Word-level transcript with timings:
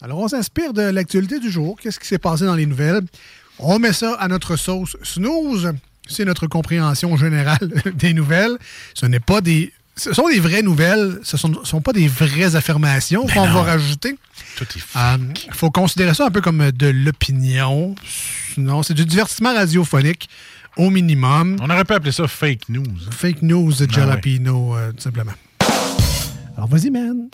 Alors, 0.00 0.20
on 0.20 0.28
s'inspire 0.28 0.72
de 0.72 0.82
l'actualité 0.82 1.38
du 1.38 1.50
jour. 1.50 1.76
Qu'est-ce 1.78 2.00
qui 2.00 2.06
s'est 2.06 2.18
passé 2.18 2.44
dans 2.46 2.54
les 2.54 2.66
nouvelles? 2.66 3.02
On 3.58 3.78
met 3.78 3.92
ça 3.92 4.14
à 4.14 4.28
notre 4.28 4.56
sauce 4.56 4.96
snooze. 5.02 5.72
C'est 6.08 6.24
notre 6.24 6.46
compréhension 6.46 7.16
générale 7.16 7.68
des 7.94 8.14
nouvelles. 8.14 8.56
Ce 8.94 9.06
n'est 9.06 9.20
pas 9.20 9.40
des. 9.40 9.72
Ce 9.98 10.12
sont 10.12 10.28
des 10.28 10.38
vraies 10.38 10.62
nouvelles, 10.62 11.18
ce 11.24 11.34
ne 11.36 11.38
sont, 11.54 11.64
sont 11.64 11.80
pas 11.80 11.92
des 11.92 12.06
vraies 12.06 12.54
affirmations 12.54 13.24
Ben 13.24 13.34
qu'on 13.34 13.48
va 13.48 13.62
rajouter. 13.62 14.16
Tout 14.56 14.64
est 14.76 14.78
fou. 14.78 14.96
Il 15.46 15.54
faut 15.54 15.70
considérer 15.72 16.14
ça 16.14 16.26
un 16.26 16.30
peu 16.30 16.40
comme 16.40 16.70
de 16.70 16.86
l'opinion. 16.86 17.96
Non, 18.56 18.84
c'est 18.84 18.94
du 18.94 19.04
divertissement 19.04 19.52
radiophonique 19.54 20.28
au 20.76 20.90
minimum. 20.90 21.56
On 21.60 21.68
aurait 21.68 21.84
pu 21.84 21.94
appeler 21.94 22.12
ça 22.12 22.28
fake 22.28 22.68
news. 22.68 22.84
hein. 22.86 23.10
Fake 23.10 23.42
news 23.42 23.72
de 23.72 23.86
Ah 23.90 23.92
Jalapino, 23.92 24.76
euh, 24.76 24.92
tout 24.92 25.02
simplement. 25.02 25.32
Alors, 26.56 26.68
vas-y, 26.68 26.90
man. 26.90 27.28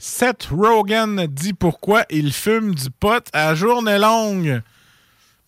Seth 0.00 0.48
Rogen 0.50 1.26
dit 1.28 1.52
pourquoi 1.52 2.04
il 2.10 2.32
fume 2.32 2.74
du 2.74 2.90
pot 2.90 3.24
à 3.32 3.54
journée 3.54 3.98
longue. 3.98 4.62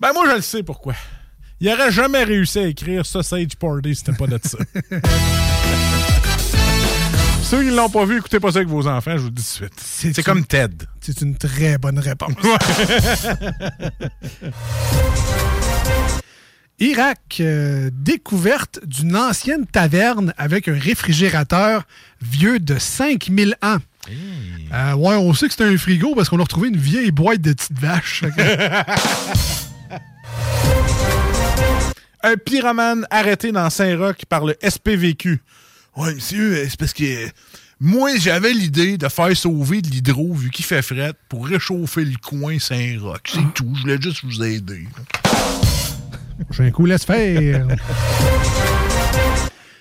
Ben 0.01 0.13
moi, 0.13 0.25
je 0.31 0.37
le 0.37 0.43
sais 0.43 0.63
pourquoi. 0.63 0.95
Il 1.61 1.69
aurait 1.71 1.93
jamais 1.93 2.25
réussi 2.25 2.59
à 2.59 2.67
écrire 2.67 3.07
Sausage 3.07 3.57
Party 3.59 3.95
si 3.95 4.03
c'était 4.05 4.17
pas 4.17 4.27
de 4.27 4.39
ça. 4.43 4.59
Ceux 7.43 7.61
qui 7.63 7.69
ne 7.69 7.77
l'ont 7.77 7.91
pas 7.91 8.05
vu, 8.07 8.17
écoutez 8.19 8.41
pas 8.41 8.51
ça 8.53 8.59
avec 8.59 8.69
vos 8.69 8.87
enfants, 8.87 9.13
je 9.17 9.19
vous 9.19 9.25
le 9.27 9.31
dis 9.31 9.43
tout 9.43 9.65
de 9.65 9.69
suite. 9.69 9.73
C'est 9.81 10.17
une- 10.19 10.25
comme 10.25 10.45
Ted. 10.47 10.75
C'est 11.01 11.21
une 11.21 11.37
très 11.37 11.79
bonne 11.79 11.99
réponse. 11.99 12.33
Irak, 16.81 17.37
euh, 17.41 17.91
découverte 17.93 18.81
d'une 18.85 19.15
ancienne 19.17 19.65
taverne 19.67 20.35
avec 20.37 20.67
un 20.69 20.77
réfrigérateur 20.79 21.85
vieux 22.21 22.59
de 22.59 22.79
5000 22.79 23.57
ans. 23.63 23.77
Euh, 24.73 24.95
ouais, 24.95 25.15
on 25.15 25.33
sait 25.35 25.47
que 25.49 25.55
c'est 25.57 25.65
un 25.65 25.77
frigo 25.79 26.15
parce 26.17 26.29
qu'on 26.29 26.39
a 26.41 26.43
retrouvé 26.43 26.69
une 26.69 26.77
vieille 26.77 27.13
boîte 27.13 27.41
de 27.41 27.53
petites 27.53 27.79
vaches. 27.79 28.25
Un 32.25 32.39
pyromane 32.39 33.07
arrêté 33.11 33.53
dans 33.53 33.69
Saint-Roch 33.69 34.25
par 34.27 34.47
le 34.47 34.57
SPVQ. 34.67 35.43
Ouais, 35.95 36.15
monsieur, 36.15 36.67
c'est 36.67 36.79
parce 36.79 36.95
que 36.95 37.29
moi, 37.79 38.17
j'avais 38.17 38.55
l'idée 38.55 38.97
de 38.97 39.09
faire 39.09 39.37
sauver 39.37 39.83
de 39.83 39.91
l'hydro 39.91 40.33
vu 40.33 40.49
qu'il 40.49 40.65
fait 40.65 40.81
fret 40.81 41.13
pour 41.29 41.47
réchauffer 41.47 42.03
le 42.03 42.17
coin 42.17 42.59
Saint-Roch. 42.59 43.21
C'est 43.27 43.53
tout. 43.53 43.71
Je 43.77 43.83
voulais 43.83 44.01
juste 44.01 44.25
vous 44.25 44.43
aider. 44.43 44.89
J'ai 46.51 46.65
un 46.65 46.71
coup, 46.71 46.87
laisse 46.87 47.05
faire. 47.05 47.69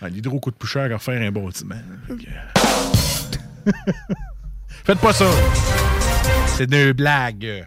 Ah, 0.06 0.10
l'hydro 0.10 0.38
coûte 0.38 0.56
plus 0.60 0.68
cher 0.68 0.90
qu'à 0.90 0.96
refaire 0.96 1.22
un 1.22 1.32
bâtiment. 1.32 1.76
Faites 4.84 5.00
pas 5.00 5.14
ça. 5.14 5.32
C'est 6.58 6.66
une 6.66 6.92
blague. 6.92 7.66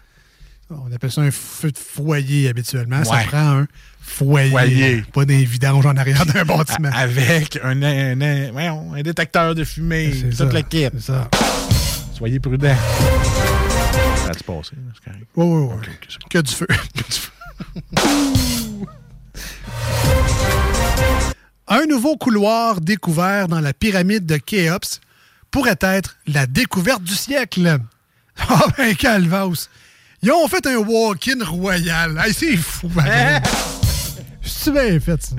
On 0.69 0.93
appelle 0.93 1.11
ça 1.11 1.23
un 1.23 1.31
feu 1.31 1.73
de 1.73 1.79
foyer 1.79 2.51
habituellement. 2.51 3.03
Ça 3.05 3.23
prend 3.27 3.61
un 3.61 3.67
foyer. 4.07 4.51
Foyer. 4.51 5.05
Pas 5.13 5.25
des 5.25 5.45
vidanges 5.45 5.85
en 5.87 5.97
arrière 5.97 6.25
d'un 6.27 6.45
bâtiment. 6.57 6.91
Avec 6.95 7.59
un, 7.63 7.83
un, 7.83 8.21
un- 8.21 8.51
voyons, 8.53 8.95
un 8.95 9.03
détecteur 9.03 9.55
de 9.55 9.65
fumée. 9.65 10.13
Toute 10.21 10.35
ça, 10.35 10.45
la 10.47 10.63
kit. 10.63 10.87
c'est 10.95 11.01
ça. 11.03 11.29
Soyez 12.17 12.41
prudents. 12.41 12.75
Ça 14.25 14.31
a-tu 14.31 14.45
passé? 14.45 14.71
là? 14.77 14.93
C'est 14.95 15.05
correct. 15.11 15.27
Ouais, 15.37 15.45
ouais, 15.45 15.75
ouais. 15.75 15.81
Que 16.31 16.39
du 16.39 16.53
feu. 16.53 16.67
Un 21.69 21.87
nouveau 21.87 22.17
couloir 22.17 22.81
découvert 22.81 23.49
dans 23.49 23.61
la 23.61 23.73
pyramide 23.73 24.25
de 24.25 24.37
Khéops 24.37 25.01
pourrait 25.51 25.79
être 25.81 26.17
la 26.27 26.47
découverte 26.47 27.03
du 27.03 27.15
siècle. 27.15 27.79
Ah 28.39 28.67
ben, 28.77 28.95
Calvas. 28.95 29.69
Ils 30.23 30.31
ont 30.31 30.47
fait 30.47 30.67
un 30.67 30.77
walk-in 30.77 31.43
royal. 31.43 32.21
Hey, 32.23 32.35
c'est 32.35 32.55
fou. 32.59 32.91
C'est 34.47 34.71
bien 34.73 34.99
fait, 35.01 35.23
ça. 35.23 35.37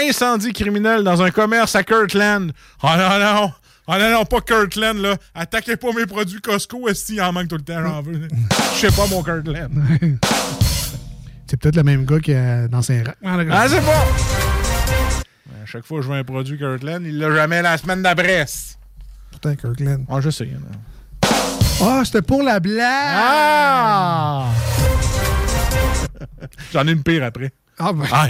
Incendie 0.00 0.52
criminel 0.52 1.04
dans 1.04 1.22
un 1.22 1.30
commerce 1.30 1.76
à 1.76 1.84
Kirtland. 1.84 2.52
Oh 2.82 2.88
non, 2.96 3.18
non. 3.18 3.52
Oh 3.88 3.92
non, 3.98 4.10
non, 4.12 4.24
pas 4.24 4.40
Kirtland, 4.40 4.98
là. 4.98 5.16
Attaquez 5.34 5.76
pas 5.76 5.92
mes 5.92 6.06
produits 6.06 6.40
Costco, 6.40 6.88
est-ce 6.88 7.20
en 7.20 7.32
manque 7.32 7.48
tout 7.48 7.56
le 7.56 7.62
temps, 7.62 7.82
j'en 7.82 8.00
veux. 8.00 8.28
Je 8.74 8.78
sais 8.78 8.94
pas, 8.96 9.06
mon 9.08 9.22
Kirtland. 9.22 9.70
C'est 11.46 11.60
peut-être 11.60 11.76
le 11.76 11.82
même 11.82 12.06
gars 12.06 12.20
qui 12.20 12.32
est 12.32 12.68
dans 12.68 12.80
Saint-Roch. 12.80 13.14
Ah, 13.22 13.68
c'est 13.68 13.82
pas! 13.82 14.06
À 15.62 15.66
chaque 15.66 15.84
fois 15.84 15.98
que 15.98 16.04
je 16.04 16.08
veux 16.10 16.16
un 16.16 16.24
produit 16.24 16.56
Kirtland, 16.56 17.02
il 17.04 17.18
l'a 17.18 17.30
jamais 17.34 17.60
la 17.60 17.76
semaine 17.76 18.00
d'après. 18.00 18.46
Putain, 19.32 19.54
Kirkland. 19.56 20.06
Ah, 20.08 20.22
je 20.22 20.30
sais. 20.30 20.46
là. 20.46 21.30
Ah, 21.82 22.02
c'était 22.06 22.22
pour 22.22 22.42
la 22.42 22.58
blague! 22.58 22.80
Ah! 22.86 24.46
J'en 26.72 26.86
ai 26.86 26.92
une 26.92 27.02
pire 27.02 27.24
après. 27.24 27.52
Ah, 27.78 27.92
ben, 27.92 28.06
Ah, 28.12 28.26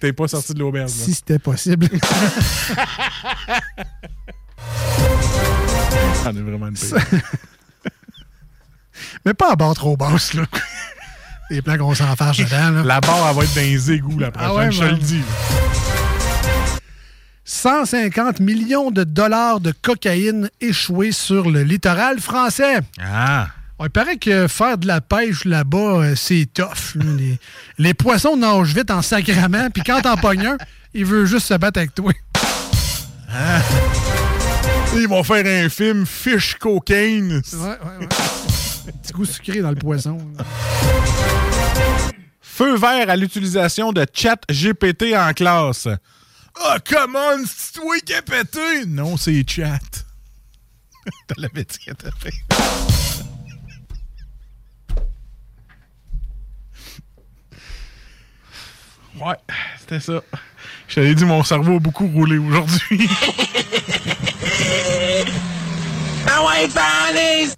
T'es 0.00 0.12
pas 0.14 0.28
sorti 0.28 0.54
de 0.54 0.58
l'auberge. 0.60 0.90
là. 0.98 1.04
si 1.04 1.12
c'était 1.14 1.38
possible. 1.38 1.88
J'en 6.24 6.30
ai 6.36 6.40
vraiment 6.42 6.68
une 6.68 6.74
pire. 6.74 6.96
Mais 9.24 9.34
pas 9.34 9.52
à 9.52 9.56
barre 9.56 9.74
trop 9.74 9.96
basse, 9.96 10.34
là. 10.34 10.44
Les 11.50 11.62
plans 11.62 11.76
qu'on 11.78 11.94
s'en 11.94 12.14
fâche 12.16 12.38
dedans, 12.38 12.70
là. 12.70 12.82
La 12.84 13.00
barre, 13.00 13.28
elle 13.30 13.36
va 13.36 13.42
être 13.44 13.54
dans 13.54 13.60
les 13.60 13.90
égouts 13.92 14.18
la 14.18 14.30
prochaine, 14.30 14.50
Ah 14.50 14.54
ouais, 14.54 14.70
je 14.72 14.78
te 14.78 14.84
le 14.84 14.90
ben- 14.92 14.98
dis. 14.98 15.18
là. 15.18 15.24
150 17.44 18.40
millions 18.40 18.90
de 18.92 19.02
dollars 19.04 19.60
de 19.60 19.72
cocaïne 19.72 20.48
échoués 20.60 21.10
sur 21.12 21.50
le 21.50 21.62
littoral 21.62 22.20
français. 22.20 22.78
Ah! 23.02 23.48
Il 23.82 23.90
paraît 23.90 24.18
que 24.18 24.46
faire 24.46 24.76
de 24.76 24.86
la 24.86 25.00
pêche 25.00 25.46
là-bas, 25.46 25.78
euh, 25.78 26.14
c'est 26.14 26.46
tough. 26.52 26.94
Les, 26.96 27.38
les 27.78 27.94
poissons 27.94 28.36
nagent 28.36 28.74
vite 28.74 28.90
en 28.90 29.00
sacrament, 29.00 29.70
puis 29.72 29.82
quand 29.82 30.02
t'en 30.02 30.16
pognes 30.16 30.46
un, 30.46 30.58
il 30.92 31.06
veut 31.06 31.24
juste 31.24 31.46
se 31.46 31.54
battre 31.54 31.78
avec 31.78 31.94
toi. 31.94 32.12
Ils 34.94 35.06
vont 35.08 35.22
faire 35.22 35.46
un 35.46 35.68
film 35.68 36.04
Fish 36.04 36.56
Cocaine. 36.56 37.40
Ouais, 37.52 37.58
ouais, 37.60 37.76
ouais. 38.00 38.08
Petit 39.02 39.12
goût 39.12 39.24
sucré 39.24 39.60
dans 39.60 39.70
le 39.70 39.76
poisson. 39.76 40.18
Feu 42.40 42.76
vert 42.76 43.08
à 43.08 43.16
l'utilisation 43.16 43.92
de 43.92 44.04
chat 44.12 44.40
GPT 44.50 45.14
en 45.16 45.32
classe. 45.32 45.88
Ah, 46.62 46.78
come 46.86 47.16
on, 47.16 47.44
c'est 47.46 47.80
toi 47.80 47.94
qui 48.04 48.12
as 48.12 48.22
pété! 48.22 48.84
Non, 48.86 49.16
c'est 49.16 49.44
chat. 49.48 49.78
T'as 51.28 51.34
l'avais 51.38 51.64
dit 51.64 51.78
que 51.78 51.92
t'as 51.92 52.10
fait. 52.18 52.99
Ouais, 59.20 59.36
c'était 59.78 60.00
ça. 60.00 60.22
Je 60.88 60.94
t'avais 60.94 61.14
dit, 61.14 61.24
mon 61.24 61.42
cerveau 61.44 61.76
a 61.76 61.78
beaucoup 61.78 62.06
roulé 62.06 62.38
aujourd'hui. 62.38 63.08
Ah 66.32 66.44
ouais, 66.46 66.68
Paris! 66.68 67.52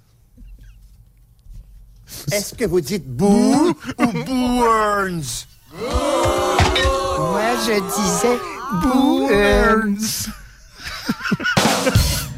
Est-ce 2.30 2.54
que 2.54 2.64
vous 2.64 2.80
dites 2.80 3.06
boo 3.06 3.76
ou 3.98 4.06
Boo-Earns? 4.06 5.46
Moi, 7.18 7.50
je 7.66 7.80
disais 7.94 8.38
Boo-Earns. 8.82 10.28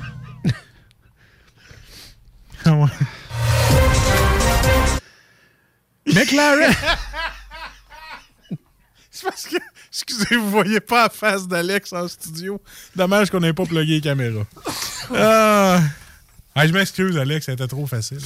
Ah 2.66 2.72
ouais. 2.72 2.88
McLaren! 6.14 6.74
C'est 9.16 9.22
parce 9.28 9.44
que, 9.46 9.56
excusez, 9.92 10.34
vous 10.36 10.50
voyez 10.50 10.80
pas 10.80 11.04
la 11.04 11.08
face 11.08 11.46
d'Alex 11.46 11.92
en 11.92 12.08
studio. 12.08 12.60
Dommage 12.96 13.30
qu'on 13.30 13.38
n'ait 13.38 13.52
pas 13.52 13.64
plugué 13.64 13.94
les 13.94 14.00
caméras. 14.00 14.44
Ah. 15.14 15.80
Ah, 16.56 16.66
je 16.66 16.72
m'excuse, 16.72 17.16
Alex, 17.16 17.46
c'était 17.46 17.68
trop 17.68 17.86
facile. 17.86 18.18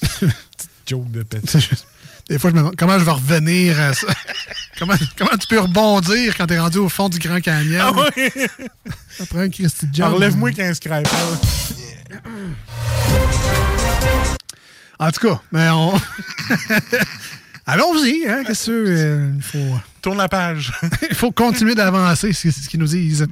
Petite 0.00 0.30
joke 0.86 1.10
de 1.10 1.24
juste- 1.44 1.86
Des 2.28 2.38
fois, 2.38 2.50
je 2.50 2.54
me 2.56 2.60
demande 2.60 2.76
comment 2.76 2.98
je 2.98 3.04
vais 3.04 3.10
revenir 3.10 3.80
à 3.80 3.94
ça? 3.94 4.06
comment, 4.78 4.94
comment 5.16 5.36
tu 5.38 5.46
peux 5.46 5.60
rebondir 5.60 6.36
quand 6.36 6.46
t'es 6.46 6.58
rendu 6.58 6.76
au 6.78 6.90
fond 6.90 7.08
du 7.08 7.18
Grand 7.18 7.40
Canyon? 7.40 7.80
Ah 7.82 7.92
ouais? 7.92 8.32
Après 9.20 9.40
un 9.44 9.48
Christy 9.48 9.86
John. 9.94 10.12
Enlève-moi 10.12 10.52
15 10.52 10.78
crêpes. 10.78 11.08
En 14.98 15.10
tout 15.10 15.26
cas, 15.28 15.40
mais 15.52 15.68
on. 15.70 15.98
Allons-y, 17.66 18.26
hein, 18.28 18.44
qu'est-ce 18.46 18.66
que 18.66 18.72
euh, 18.72 19.32
il 19.36 19.42
faut. 19.42 19.78
Tourne 20.04 20.18
la 20.18 20.28
page. 20.28 20.70
Il 21.10 21.16
faut 21.16 21.32
continuer 21.32 21.74
d'avancer, 21.74 22.34
c'est 22.34 22.50
ce 22.50 22.68
qu'ils 22.68 22.78
nous 22.78 22.86
disent. 22.86 23.26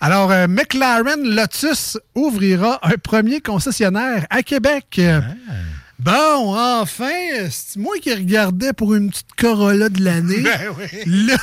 Alors, 0.00 0.30
euh, 0.32 0.46
McLaren 0.48 1.22
Lotus 1.22 1.98
ouvrira 2.14 2.78
un 2.82 2.94
premier 2.96 3.42
concessionnaire 3.42 4.24
à 4.30 4.42
Québec. 4.42 4.98
Bon, 5.98 6.56
enfin, 6.56 7.10
c'est 7.50 7.76
moi 7.78 7.96
qui 8.00 8.14
regardais 8.14 8.72
pour 8.72 8.94
une 8.94 9.10
petite 9.10 9.26
Corolla 9.36 9.90
de 9.90 10.02
l'année. 10.02 10.40
Ben 10.40 10.60
oui. 10.78 11.26
Là, 11.26 11.36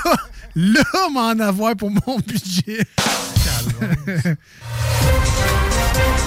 là, 0.56 0.84
m'en 1.12 1.30
avoir 1.40 1.76
pour 1.76 1.92
mon 1.92 2.18
budget. 2.26 2.84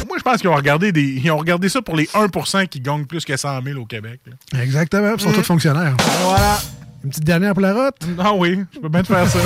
Moi, 0.07 0.17
je 0.19 0.23
pense 0.23 0.37
qu'ils 0.41 0.49
ont 0.51 0.55
regardé 0.55 0.93
des, 0.93 1.03
ils 1.03 1.31
ont 1.33 1.37
regardé 1.39 1.69
ça 1.69 1.83
pour 1.83 1.97
les 1.97 2.07
1% 2.07 2.69
qui 2.69 2.79
gagnent 2.81 3.07
plus 3.07 3.25
que 3.25 3.37
100 3.37 3.61
000 3.65 3.81
au 3.81 3.87
Québec. 3.87 4.21
là. 4.53 4.63
Exactement, 4.63 5.15
ils 5.17 5.21
sont 5.21 5.31
Mm. 5.31 5.35
tous 5.35 5.43
fonctionnaires. 5.43 5.97
Voilà. 6.23 6.59
Une 7.07 7.11
petite 7.11 7.25
dernière 7.25 7.53
pour 7.53 7.63
la 7.63 7.73
route? 7.73 7.95
Ah 8.19 8.33
oui, 8.35 8.65
je 8.75 8.81
peux 8.81 8.89
bien 8.89 9.01
te 9.01 9.07
faire 9.07 9.29
ça. 9.29 9.39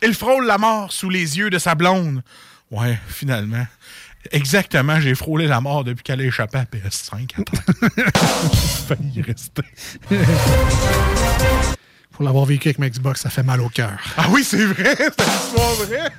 Il 0.00 0.14
frôle 0.14 0.46
la 0.46 0.56
mort 0.56 0.92
sous 0.92 1.10
les 1.10 1.36
yeux 1.36 1.50
de 1.50 1.58
sa 1.58 1.74
blonde. 1.74 2.22
Ouais, 2.70 2.96
finalement. 3.08 3.66
Exactement, 4.30 5.00
j'ai 5.00 5.16
frôlé 5.16 5.48
la 5.48 5.60
mort 5.60 5.82
depuis 5.82 6.04
qu'elle 6.04 6.20
a 6.20 6.24
échappé 6.24 6.58
à 6.58 6.62
PS5. 6.62 7.34
Attends. 7.40 9.02
Y 9.16 9.20
rester. 9.20 9.62
Pour 12.12 12.24
l'avoir 12.24 12.44
vécu 12.44 12.68
avec 12.68 12.78
ma 12.78 12.88
Xbox, 12.88 13.22
ça 13.22 13.30
fait 13.30 13.42
mal 13.42 13.60
au 13.60 13.68
cœur. 13.68 13.98
Ah 14.16 14.26
oui, 14.30 14.44
c'est 14.44 14.64
vrai, 14.64 14.94
c'est 14.96 15.24
une 15.24 15.32
histoire 15.34 15.74
vraie. 15.74 16.12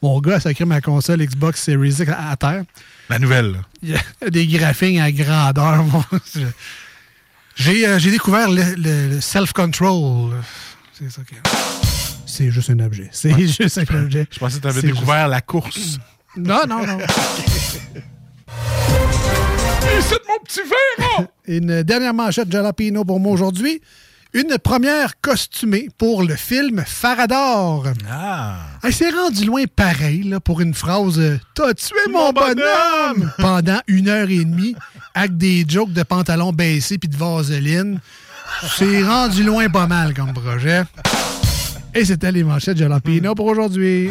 Mon 0.00 0.18
gars 0.20 0.36
a 0.36 0.40
sacré 0.40 0.64
ma 0.64 0.80
console 0.80 1.22
Xbox 1.22 1.60
Series 1.62 1.96
X 2.00 2.08
à, 2.08 2.30
à 2.30 2.36
terre. 2.36 2.64
La 3.10 3.18
nouvelle, 3.18 3.52
là. 3.52 3.58
Il 3.82 3.90
y 3.90 3.96
a 3.96 4.30
des 4.30 4.46
graphiques 4.46 4.98
à 4.98 5.12
grandeur. 5.12 5.84
J'ai 7.64 7.86
euh, 7.88 7.98
j'ai 7.98 8.10
découvert 8.10 8.50
le, 8.50 9.20
self-control. 9.22 10.34
C'est 10.92 11.10
ça 11.10 11.22
que... 11.22 11.34
C'est 12.26 12.50
juste 12.50 12.68
un 12.68 12.78
objet. 12.80 13.08
C'est 13.10 13.32
juste 13.38 13.78
un 13.78 14.02
objet. 14.02 14.26
Je 14.30 14.38
pensais 14.38 14.58
que 14.58 14.62
tu 14.62 14.68
avais 14.68 14.82
découvert 14.82 15.28
la 15.28 15.40
course. 15.40 15.98
Non, 16.36 16.60
non, 16.68 16.86
non. 16.86 16.98
Et 19.80 20.00
c'est 20.00 20.16
de 20.16 20.24
mon 20.28 20.38
petit 20.44 20.60
verre? 20.60 21.28
Une 21.46 21.82
dernière 21.82 22.12
manchette 22.12 22.52
Jalapino 22.52 23.02
pour 23.04 23.18
moi 23.18 23.32
aujourd'hui. 23.32 23.80
Une 24.34 24.58
première 24.58 25.20
costumée 25.20 25.88
pour 25.96 26.24
le 26.24 26.34
film 26.34 26.82
Farador. 26.84 27.86
Ah. 28.10 28.56
Elle 28.82 28.92
s'est 28.92 29.10
rendu 29.10 29.44
loin 29.44 29.62
pareil 29.74 30.24
là, 30.24 30.40
pour 30.40 30.60
une 30.60 30.74
phrase 30.74 31.20
euh, 31.20 31.38
T'as 31.54 31.72
tué 31.74 31.94
mon, 32.10 32.26
Mon 32.26 32.32
bonhomme! 32.32 32.56
bonhomme! 32.56 33.32
pendant 33.38 33.78
une 33.86 34.08
heure 34.08 34.28
et 34.28 34.44
demie 34.44 34.74
avec 35.14 35.36
des 35.36 35.64
jokes 35.68 35.92
de 35.92 36.02
pantalon 36.02 36.52
baissé 36.52 36.98
puis 36.98 37.08
de 37.08 37.16
vaseline. 37.16 38.00
C'est 38.76 39.04
rendu 39.04 39.44
loin 39.44 39.68
pas 39.68 39.86
mal 39.86 40.14
comme 40.14 40.32
projet. 40.32 40.82
Et 41.94 42.04
c'était 42.04 42.32
les 42.32 42.42
manchettes 42.42 42.76
Jalapino 42.76 43.36
pour 43.36 43.46
aujourd'hui. 43.46 44.10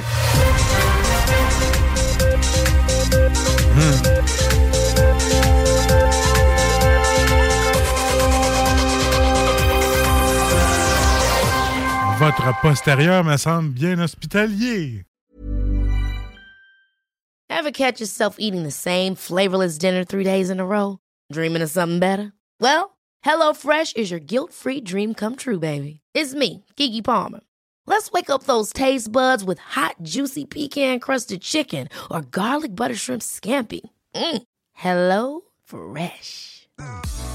Votre 12.24 12.54
postérieur 12.62 13.22
me 13.26 13.36
semble 13.36 13.74
bien 13.74 14.00
hospitalier. 14.00 15.04
Ever 17.50 17.72
catch 17.72 18.00
yourself 18.00 18.38
eating 18.40 18.64
the 18.64 18.72
same 18.72 19.14
flavorless 19.16 19.78
dinner 19.78 20.06
three 20.06 20.24
days 20.24 20.50
in 20.50 20.62
a 20.62 20.66
row? 20.66 21.00
Dreaming 21.34 21.62
of 21.62 21.70
something 21.70 22.00
better? 22.00 22.32
Well, 22.62 22.96
HelloFresh 23.26 23.98
is 23.98 24.10
your 24.10 24.22
guilt-free 24.22 24.82
dream 24.86 25.14
come 25.14 25.36
true, 25.36 25.60
baby. 25.60 26.00
It's 26.14 26.34
me, 26.34 26.64
Kiki 26.78 27.02
Palmer. 27.02 27.42
Let's 27.88 28.10
wake 28.14 28.30
up 28.30 28.44
those 28.44 28.72
taste 28.72 29.12
buds 29.12 29.44
with 29.44 29.60
hot, 29.60 29.98
juicy 30.02 30.46
pecan-crusted 30.46 31.42
chicken 31.42 31.90
or 32.10 32.22
garlic 32.22 32.74
butter 32.74 32.96
shrimp 32.96 33.22
scampi. 33.22 33.82
Mm. 34.16 34.44
Hello 34.72 35.42
Fresh. 35.66 36.70